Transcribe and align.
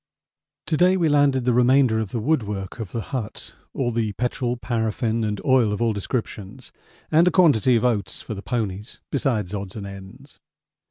To 0.65 0.77
day 0.77 0.97
we 0.97 1.09
landed 1.09 1.45
the 1.45 1.53
remainder 1.53 1.99
of 1.99 2.09
the 2.09 2.19
woodwork 2.19 2.79
of 2.79 2.91
the 2.91 3.01
hut, 3.13 3.53
all 3.71 3.91
the 3.91 4.13
petrol, 4.13 4.57
paraffin 4.57 5.23
and 5.23 5.39
oil 5.45 5.71
of 5.71 5.79
all 5.79 5.93
descriptions, 5.93 6.71
and 7.11 7.27
a 7.27 7.31
quantity 7.31 7.75
of 7.75 7.85
oats 7.85 8.19
for 8.19 8.33
the 8.33 8.41
ponies 8.41 8.99
besides 9.11 9.53
odds 9.53 9.75
and 9.75 9.85
ends. 9.85 10.39